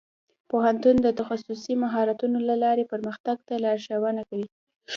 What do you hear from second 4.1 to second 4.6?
کوي.